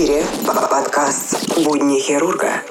[0.00, 2.69] Эфире подкаст «Будни хирурга».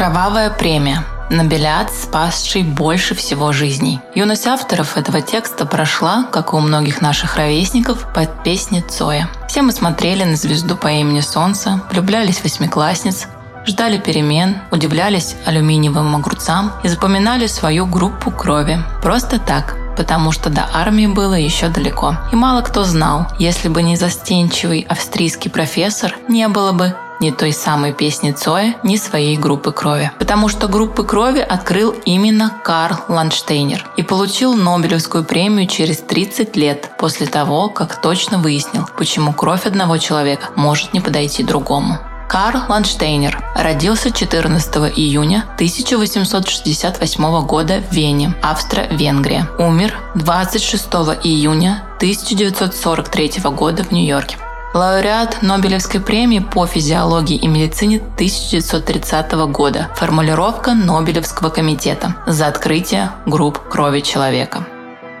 [0.00, 1.04] Кровавая премия.
[1.28, 4.00] Нобелиат, спасший больше всего жизней.
[4.14, 9.28] Юность авторов этого текста прошла, как и у многих наших ровесников, под песни Цоя.
[9.46, 13.26] Все мы смотрели на звезду по имени Солнце, влюблялись в восьмиклассниц,
[13.66, 18.78] ждали перемен, удивлялись алюминиевым огурцам и запоминали свою группу крови.
[19.02, 22.16] Просто так, потому что до армии было еще далеко.
[22.32, 27.52] И мало кто знал, если бы не застенчивый австрийский профессор, не было бы ни той
[27.52, 30.10] самой песни Цоя, ни своей группы крови.
[30.18, 36.90] Потому что группы крови открыл именно Карл Ланштейнер и получил Нобелевскую премию через 30 лет
[36.98, 41.98] после того, как точно выяснил, почему кровь одного человека может не подойти другому.
[42.30, 49.48] Карл Ланштейнер родился 14 июня 1868 года в Вене, Австро-Венгрия.
[49.58, 50.86] Умер 26
[51.24, 54.36] июня 1943 года в Нью-Йорке.
[54.72, 59.88] Лауреат Нобелевской премии по физиологии и медицине 1930 года.
[59.96, 64.64] Формулировка Нобелевского комитета за открытие групп крови человека.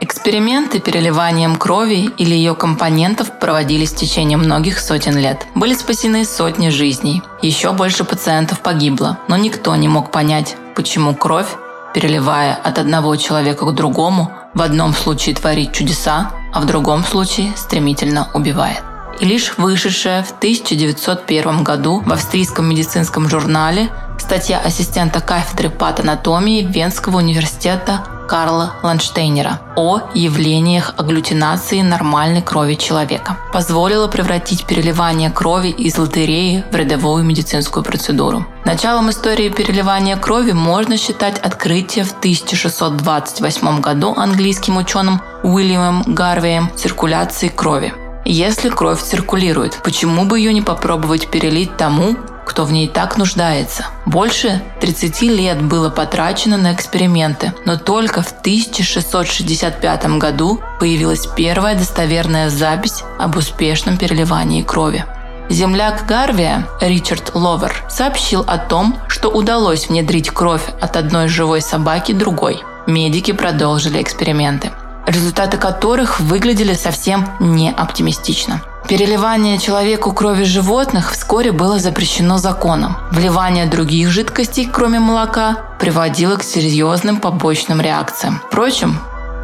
[0.00, 5.44] Эксперименты переливанием крови или ее компонентов проводились в течение многих сотен лет.
[5.56, 7.20] Были спасены сотни жизней.
[7.42, 11.48] Еще больше пациентов погибло, но никто не мог понять, почему кровь,
[11.92, 17.52] переливая от одного человека к другому, в одном случае творит чудеса, а в другом случае
[17.56, 18.84] стремительно убивает
[19.20, 27.18] и лишь вышедшая в 1901 году в австрийском медицинском журнале статья ассистента кафедры патанатомии Венского
[27.18, 36.64] университета Карла Ланштейнера о явлениях агглютинации нормальной крови человека позволила превратить переливание крови из лотереи
[36.70, 38.46] в рядовую медицинскую процедуру.
[38.64, 47.48] Началом истории переливания крови можно считать открытие в 1628 году английским ученым Уильямом Гарвеем циркуляции
[47.48, 47.92] крови.
[48.24, 52.16] Если кровь циркулирует, почему бы ее не попробовать перелить тому,
[52.50, 53.86] кто в ней так нуждается.
[54.06, 62.50] Больше 30 лет было потрачено на эксперименты, но только в 1665 году появилась первая достоверная
[62.50, 65.04] запись об успешном переливании крови.
[65.48, 72.12] Земляк Гарвия Ричард Ловер сообщил о том, что удалось внедрить кровь от одной живой собаки
[72.12, 72.62] другой.
[72.86, 74.72] Медики продолжили эксперименты
[75.10, 78.62] результаты которых выглядели совсем не оптимистично.
[78.88, 82.96] Переливание человеку крови животных вскоре было запрещено законом.
[83.12, 88.40] Вливание других жидкостей, кроме молока, приводило к серьезным побочным реакциям.
[88.48, 88.98] Впрочем,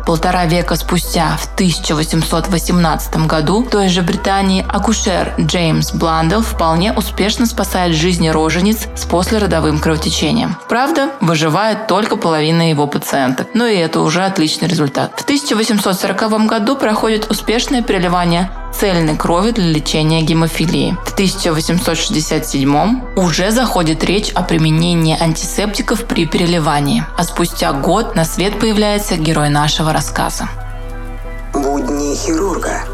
[0.07, 7.45] Полтора века спустя, в 1818 году, в той же Британии акушер Джеймс Бландел вполне успешно
[7.45, 10.57] спасает жизни рожениц с послеродовым кровотечением.
[10.69, 15.13] Правда, выживает только половина его пациенток, но и это уже отличный результат.
[15.17, 20.97] В 1840 году проходит успешное переливание цельной крови для лечения гемофилии.
[21.07, 28.59] В 1867 уже заходит речь о применении антисептиков при переливании, а спустя год на свет
[28.59, 30.49] появляется герой нашего рассказа.
[31.55, 32.85] Будни хирурга.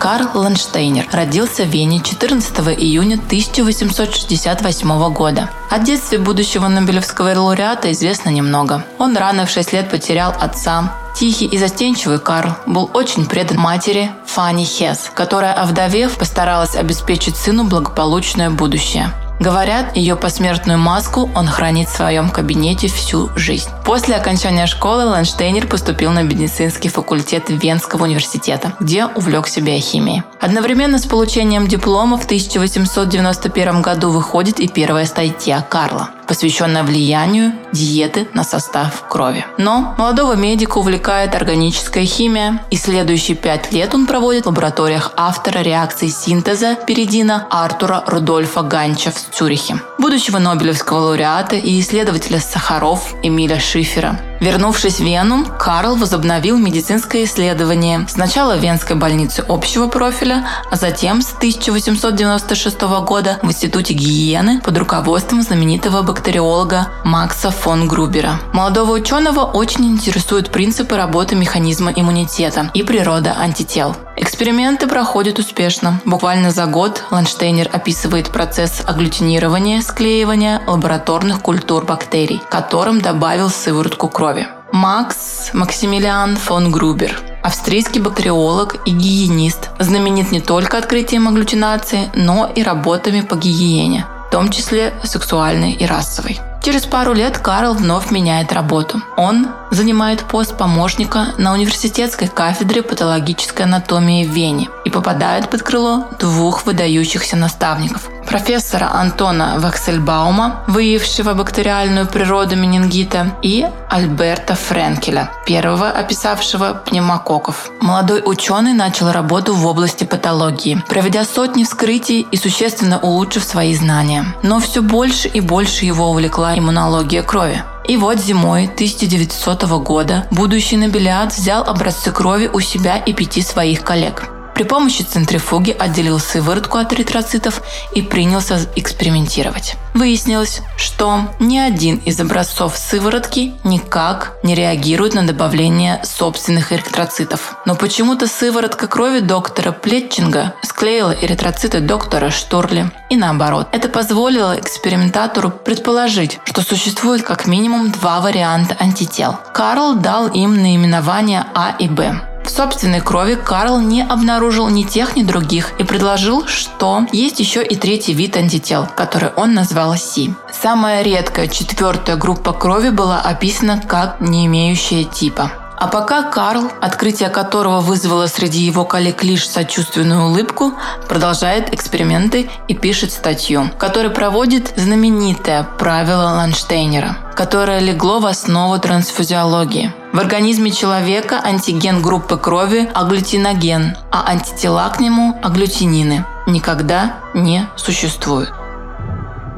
[0.00, 5.50] Карл Ланштейнер родился в Вене 14 июня 1868 года.
[5.70, 8.84] О детстве будущего Нобелевского лауреата известно немного.
[8.98, 14.10] Он рано в 6 лет потерял отца, Тихий и застенчивый Карл был очень предан матери
[14.26, 19.12] Фанни Хес, которая, овдовев, постаралась обеспечить сыну благополучное будущее.
[19.38, 23.68] Говорят, ее посмертную маску он хранит в своем кабинете всю жизнь.
[23.84, 30.22] После окончания школы Ланштейнер поступил на медицинский факультет Венского университета, где увлекся биохимией.
[30.44, 38.28] Одновременно с получением диплома в 1891 году выходит и первая статья Карла посвященная влиянию диеты
[38.34, 39.44] на состав крови.
[39.58, 45.60] Но молодого медика увлекает органическая химия, и следующие пять лет он проводит в лабораториях автора
[45.60, 53.58] реакции синтеза перидина Артура Рудольфа Ганча в Цюрихе, будущего Нобелевского лауреата и исследователя сахаров Эмиля
[53.58, 58.04] Шифера, Вернувшись в Вену, Карл возобновил медицинское исследование.
[58.06, 64.76] Сначала в Венской больнице общего профиля, а затем с 1896 года в Институте гигиены под
[64.76, 68.38] руководством знаменитого бактериолога Макса фон Грубера.
[68.52, 73.96] Молодого ученого очень интересуют принципы работы механизма иммунитета и природа антител.
[74.16, 76.00] Эксперименты проходят успешно.
[76.04, 84.33] Буквально за год Ланштейнер описывает процесс агглютинирования, склеивания лабораторных культур бактерий, которым добавил сыворотку крови.
[84.74, 92.64] Макс Максимилиан фон Грубер австрийский бактериолог и гигиенист, знаменит не только открытием агглютинации, но и
[92.64, 96.40] работами по гигиене, в том числе сексуальной и расовой.
[96.60, 99.00] Через пару лет Карл вновь меняет работу.
[99.16, 106.08] Он занимает пост помощника на университетской кафедре патологической анатомии в Вене и попадает под крыло
[106.18, 116.74] двух выдающихся наставников профессора Антона Ваксельбаума, выявившего бактериальную природу менингита, и Альберта Френкеля, первого описавшего
[116.84, 117.70] пневмококков.
[117.80, 124.24] Молодой ученый начал работу в области патологии, проведя сотни вскрытий и существенно улучшив свои знания.
[124.42, 127.62] Но все больше и больше его увлекла иммунология крови.
[127.86, 133.82] И вот зимой 1900 года будущий Нобелиад взял образцы крови у себя и пяти своих
[133.82, 134.33] коллег.
[134.54, 137.60] При помощи центрифуги отделил сыворотку от эритроцитов
[137.92, 139.74] и принялся экспериментировать.
[139.94, 147.56] Выяснилось, что ни один из образцов сыворотки никак не реагирует на добавление собственных эритроцитов.
[147.66, 153.68] Но почему-то сыворотка крови доктора Плетчинга склеила эритроциты доктора Шторли и наоборот.
[153.72, 159.36] Это позволило экспериментатору предположить, что существует как минимум два варианта антител.
[159.52, 162.33] Карл дал им наименования А и Б.
[162.44, 167.64] В собственной крови Карл не обнаружил ни тех, ни других и предложил, что есть еще
[167.64, 170.34] и третий вид антител, который он назвал Си.
[170.52, 175.50] Самая редкая четвертая группа крови была описана как не имеющая типа.
[175.76, 180.74] А пока Карл, открытие которого вызвало среди его коллег лишь сочувственную улыбку,
[181.08, 189.92] продолжает эксперименты и пишет статью, которая проводит знаменитое правило Ланштейнера, которое легло в основу трансфузиологии.
[190.14, 196.24] В организме человека антиген группы крови– агглютиноген, а антитела к нему– агглютинины.
[196.46, 198.52] Никогда не существует.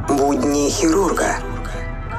[0.08, 1.40] Будни хирурга–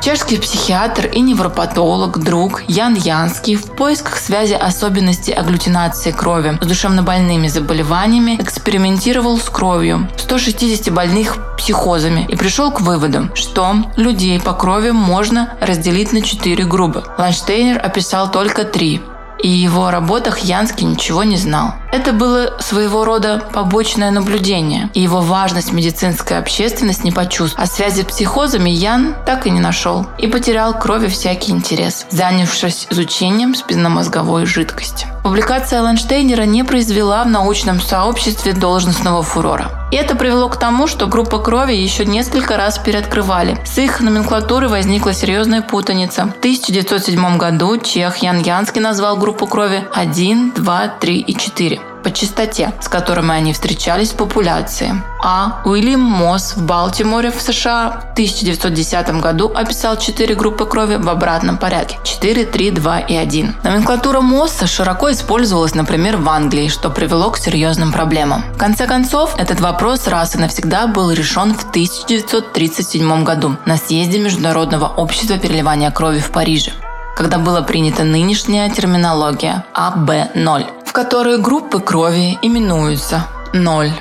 [0.04, 7.48] Чешский психиатр и невропатолог, друг Ян Янский в поисках связи особенностей агглютинации крови с душевнобольными
[7.48, 14.92] заболеваниями экспериментировал с кровью 160 больных психозами и пришел к выводу, что людей по крови
[14.92, 17.04] можно разделить на четыре группы.
[17.18, 19.02] Ланштейнер описал только три
[19.40, 21.74] и его работах Янский ничего не знал.
[21.92, 27.70] Это было своего рода побочное наблюдение, и его важность медицинская общественность не почувствовала.
[27.70, 32.88] А связи с психозами Ян так и не нашел и потерял крови всякий интерес, занявшись
[32.90, 35.06] изучением спинномозговой жидкости.
[35.24, 39.77] Публикация Ланштейнера не произвела в научном сообществе должностного фурора.
[39.92, 43.58] И это привело к тому, что группа крови еще несколько раз переоткрывали.
[43.66, 46.26] С их номенклатурой возникла серьезная путаница.
[46.26, 51.87] В 1907 году Чех Ян Янский назвал группу крови 1, 2, 3 и 4 по
[52.18, 55.02] частоте, с которыми они встречались в популяции.
[55.24, 61.10] А Уильям Мосс в Балтиморе в США в 1910 году описал четыре группы крови в
[61.10, 63.56] обратном порядке– 4, 3, 2 и 1.
[63.64, 68.44] Номенклатура Мосса широко использовалась, например, в Англии, что привело к серьезным проблемам.
[68.54, 74.20] В конце концов, этот вопрос раз и навсегда был решен в 1937 году на съезде
[74.20, 76.72] Международного общества переливания крови в Париже
[77.18, 83.92] когда была принята нынешняя терминология АБ0 которые группы крови именуются 0.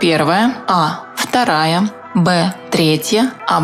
[0.00, 1.00] Первая А.
[1.14, 2.54] Вторая Б.
[2.70, 3.60] Третья, а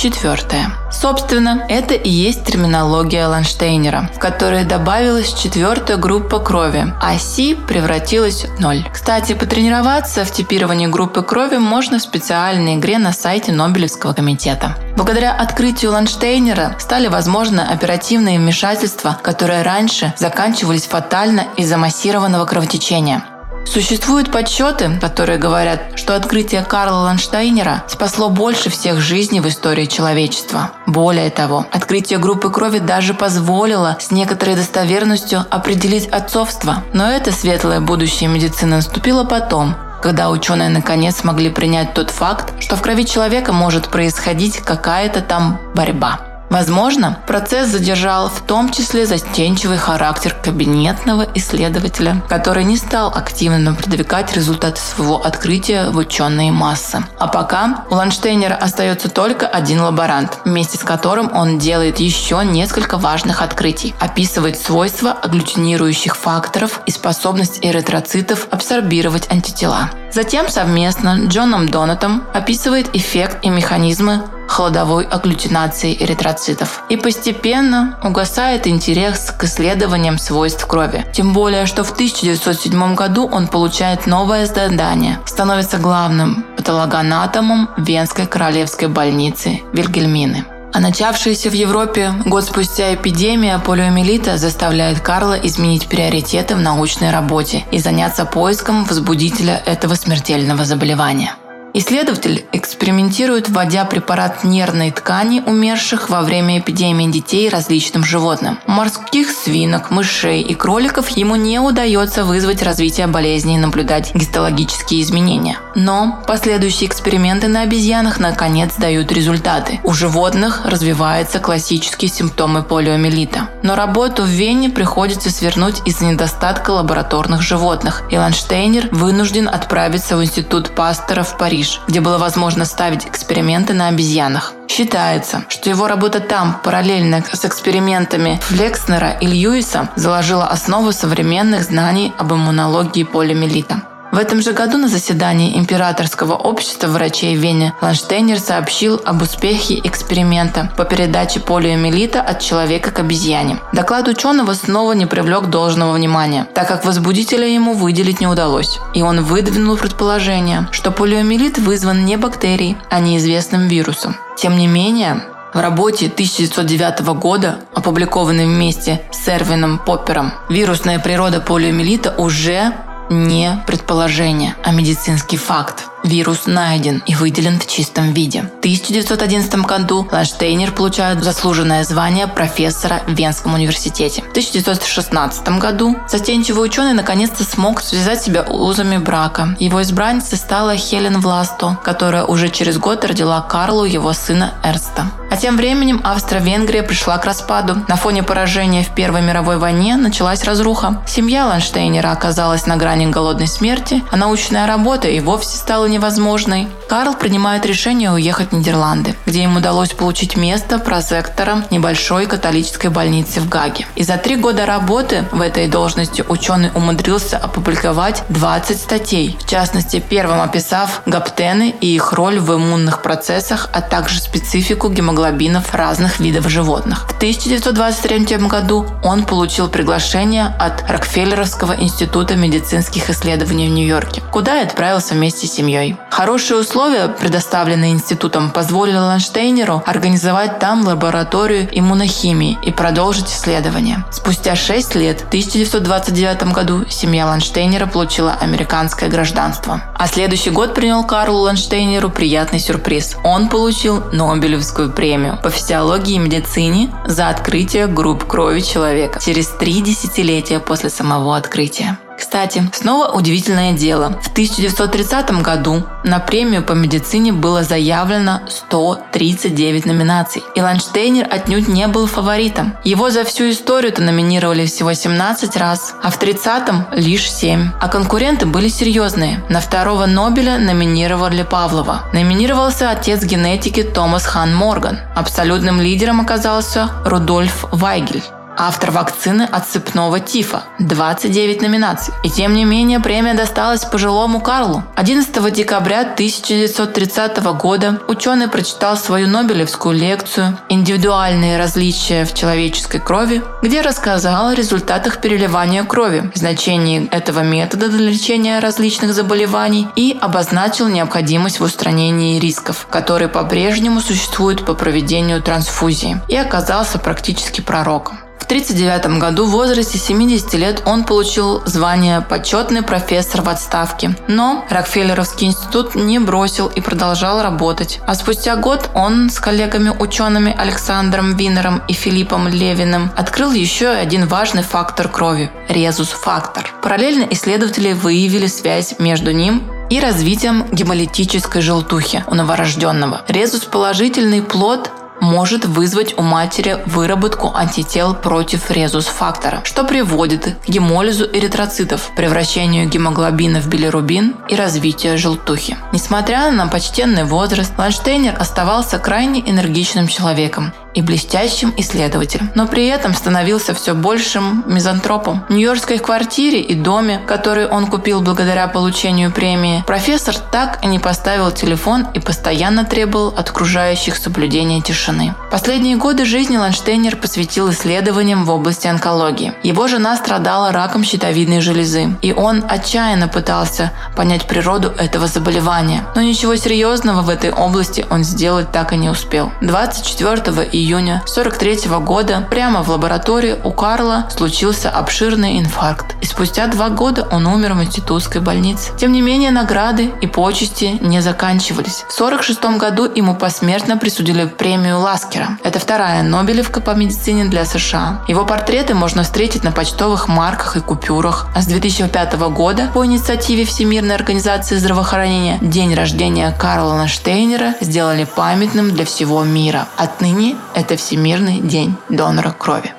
[0.00, 0.72] Б четвертая.
[0.90, 8.44] Собственно, это и есть терминология Ланштейнера, в которой добавилась четвертая группа крови, а Си превратилась
[8.46, 8.82] в ноль.
[8.90, 14.74] Кстати, потренироваться в типировании группы крови можно в специальной игре на сайте Нобелевского комитета.
[14.96, 23.22] Благодаря открытию Ланштейнера стали возможны оперативные вмешательства, которые раньше заканчивались фатально из-за массированного кровотечения.
[23.66, 30.72] Существуют подсчеты, которые говорят, что открытие Карла Ланштейнера спасло больше всех жизней в истории человечества.
[30.86, 36.82] Более того, открытие группы крови даже позволило с некоторой достоверностью определить отцовство.
[36.92, 42.76] Но это светлое будущее медицины наступило потом, когда ученые наконец смогли принять тот факт, что
[42.76, 46.29] в крови человека может происходить какая-то там борьба.
[46.50, 54.34] Возможно, процесс задержал в том числе застенчивый характер кабинетного исследователя, который не стал активно продвигать
[54.34, 57.04] результаты своего открытия в ученые массы.
[57.20, 62.98] А пока у Ланштейнера остается только один лаборант, вместе с которым он делает еще несколько
[62.98, 69.90] важных открытий, описывает свойства агглютинирующих факторов и способность эритроцитов абсорбировать антитела.
[70.12, 74.24] Затем совместно Джоном Донатом описывает эффект и механизмы
[74.60, 76.82] холодовой агглютинации эритроцитов.
[76.90, 81.06] И постепенно угасает интерес к исследованиям свойств крови.
[81.14, 88.88] Тем более, что в 1907 году он получает новое задание, становится главным патологоанатомом Венской королевской
[88.88, 90.44] больницы Вильгельмины.
[90.74, 97.64] А начавшаяся в Европе год спустя эпидемия полиомиелита заставляет Карла изменить приоритеты в научной работе
[97.72, 101.34] и заняться поиском возбудителя этого смертельного заболевания.
[101.72, 108.58] Исследователь экспериментирует, вводя препарат нервной ткани умерших во время эпидемии детей различным животным.
[108.66, 115.02] У морских свинок, мышей и кроликов ему не удается вызвать развитие болезни и наблюдать гистологические
[115.02, 115.58] изменения.
[115.76, 119.78] Но последующие эксперименты на обезьянах наконец дают результаты.
[119.84, 123.48] У животных развиваются классические симптомы полиомиелита.
[123.62, 130.24] Но работу в Вене приходится свернуть из-за недостатка лабораторных животных, и Ланштейнер вынужден отправиться в
[130.24, 134.54] Институт Пастера в Париж Париж, где было возможно ставить эксперименты на обезьянах.
[134.66, 142.14] Считается, что его работа там, параллельно с экспериментами Флекснера и Льюиса, заложила основу современных знаний
[142.16, 143.82] об иммунологии полиомиелита.
[144.12, 149.80] В этом же году на заседании Императорского общества врачей в Вене Ланштейнер сообщил об успехе
[149.84, 153.58] эксперимента по передаче полиомиелита от человека к обезьяне.
[153.72, 158.80] Доклад ученого снова не привлек должного внимания, так как возбудителя ему выделить не удалось.
[158.94, 164.16] И он выдвинул предположение, что полиомиелит вызван не бактерией, а неизвестным вирусом.
[164.36, 165.22] Тем не менее,
[165.54, 172.72] в работе 1909 года, опубликованной вместе с Эрвином Поппером, вирусная природа полиомиелита уже
[173.10, 175.89] не предположение, а медицинский факт.
[176.02, 178.42] Вирус найден и выделен в чистом виде.
[178.42, 184.22] В 1911 году Ланштейнер получает заслуженное звание профессора в Венском университете.
[184.22, 189.56] В 1916 году застенчивый ученый наконец-то смог связать себя узами брака.
[189.58, 195.10] Его избранницей стала Хелен Власто, которая уже через год родила Карлу его сына Эрста.
[195.30, 197.84] А тем временем Австро-Венгрия пришла к распаду.
[197.88, 201.02] На фоне поражения в Первой мировой войне началась разруха.
[201.06, 206.68] Семья Ланштейнера оказалась на грани голодной смерти, а научная работа и вовсе стала невозможной.
[206.88, 213.40] Карл принимает решение уехать в Нидерланды, где им удалось получить место прозектора небольшой католической больницы
[213.40, 213.86] в Гаге.
[213.96, 220.02] И за три года работы в этой должности ученый умудрился опубликовать 20 статей, в частности,
[220.06, 226.48] первым описав гаптены и их роль в иммунных процессах, а также специфику гемоглобинов разных видов
[226.48, 227.06] животных.
[227.08, 234.64] В 1923 году он получил приглашение от Рокфеллеровского института медицинских исследований в Нью-Йорке, куда и
[234.64, 235.79] отправился вместе с семьей.
[236.10, 244.04] Хорошие условия, предоставленные институтом, позволили Ланштейнеру организовать там лабораторию иммунохимии и продолжить исследования.
[244.10, 249.82] Спустя 6 лет, в 1929 году, семья Ланштейнера получила американское гражданство.
[249.96, 253.16] А следующий год принял Карлу Ланштейнеру приятный сюрприз.
[253.24, 259.80] Он получил Нобелевскую премию по физиологии и медицине за открытие групп крови человека через три
[259.80, 261.98] десятилетия после самого открытия.
[262.30, 264.20] Кстати, снова удивительное дело.
[264.22, 270.44] В 1930 году на премию по медицине было заявлено 139 номинаций.
[270.54, 272.76] И Ланштейнер отнюдь не был фаворитом.
[272.84, 277.72] Его за всю историю-то номинировали всего 17 раз, а в 30-м лишь 7.
[277.80, 279.42] А конкуренты были серьезные.
[279.48, 282.02] На второго Нобеля номинировали Павлова.
[282.12, 285.00] Номинировался отец генетики Томас Хан Морган.
[285.16, 288.22] Абсолютным лидером оказался Рудольф Вайгель
[288.56, 290.64] автор вакцины от цепного тифа.
[290.78, 292.14] 29 номинаций.
[292.22, 294.82] И тем не менее премия досталась пожилому Карлу.
[294.96, 303.80] 11 декабря 1930 года ученый прочитал свою Нобелевскую лекцию «Индивидуальные различия в человеческой крови», где
[303.80, 311.60] рассказал о результатах переливания крови, значении этого метода для лечения различных заболеваний и обозначил необходимость
[311.60, 318.18] в устранении рисков, которые по-прежнему существуют по проведению трансфузии, и оказался практически пророком.
[318.44, 324.16] 1939 году в возрасте 70 лет он получил звание почетный профессор в отставке.
[324.28, 328.00] Но Рокфеллеровский институт не бросил и продолжал работать.
[328.06, 334.62] А спустя год он с коллегами-учеными Александром Винером и Филиппом Левиным открыл еще один важный
[334.62, 336.72] фактор крови– резус-фактор.
[336.82, 343.22] Параллельно исследователи выявили связь между ним и развитием гемолитической желтухи у новорожденного.
[343.28, 344.90] Резус– положительный плод
[345.20, 353.60] может вызвать у матери выработку антител против резус-фактора, что приводит к гемолизу эритроцитов, превращению гемоглобина
[353.60, 355.76] в билирубин и развитию желтухи.
[355.92, 363.14] Несмотря на почтенный возраст, Ланштейнер оставался крайне энергичным человеком и блестящим исследователем, но при этом
[363.14, 365.44] становился все большим мизантропом.
[365.48, 370.98] В нью-йоркской квартире и доме, который он купил благодаря получению премии, профессор так и не
[370.98, 375.34] поставил телефон и постоянно требовал от окружающих соблюдения тишины.
[375.50, 379.52] Последние годы жизни Ланштейнер посвятил исследованиям в области онкологии.
[379.62, 386.04] Его жена страдала раком щитовидной железы, и он отчаянно пытался понять природу этого заболевания.
[386.14, 389.52] Но ничего серьезного в этой области он сделать так и не успел.
[389.60, 396.16] 24 июня 43 года прямо в лаборатории у Карла случился обширный инфаркт.
[396.20, 398.92] И спустя два года он умер в институтской больнице.
[398.96, 402.04] Тем не менее, награды и почести не заканчивались.
[402.08, 405.58] В 46 году ему посмертно присудили премию Ласкера.
[405.62, 408.22] Это вторая Нобелевка по медицине для США.
[408.28, 411.46] Его портреты можно встретить на почтовых марках и купюрах.
[411.54, 418.92] А с 2005 года по инициативе Всемирной организации здравоохранения день рождения Карла Наштейнера сделали памятным
[418.92, 419.86] для всего мира.
[419.96, 422.92] Отныне это Всемирный день донора крови.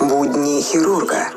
[0.00, 1.33] Будни хирурга.